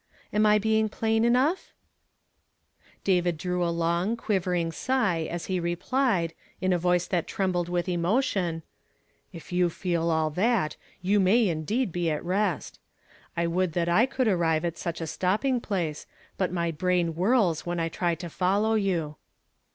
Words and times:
Am 0.33 0.41
1 0.41 0.59
being 0.61 0.89
plain 0.89 1.23
enough?" 1.23 1.73
David 3.03 3.37
drew 3.37 3.63
a 3.63 3.69
long, 3.69 4.17
quivering 4.17 4.71
sigh 4.71 5.27
as 5.29 5.45
he 5.45 5.59
replied, 5.59 6.33
in 6.59 6.73
a 6.73 6.79
voice 6.79 7.07
tliat 7.09 7.27
trembled 7.27 7.69
with 7.69 7.87
emotion: 7.87 8.63
—"If 9.31 9.51
you 9.51 9.69
feel 9.69 10.09
all 10.09 10.31
that, 10.31 10.75
you 11.03 11.19
may 11.19 11.47
indeed 11.47 11.91
be 11.91 12.09
at 12.09 12.25
rest. 12.25 12.79
I 13.37 13.45
would 13.45 13.73
that 13.73 13.89
I 13.89 14.07
could 14.07 14.27
arrive 14.27 14.65
at 14.65 14.79
such 14.79 15.01
a 15.01 15.05
stop 15.05 15.43
l)ing 15.43 15.61
phice, 15.61 16.07
but 16.35 16.51
my 16.51 16.71
brain 16.71 17.09
whirls 17.09 17.67
when 17.67 17.79
I 17.79 17.87
try 17.87 18.15
to 18.15 18.29
follow 18.31 18.73
you." 18.73 19.17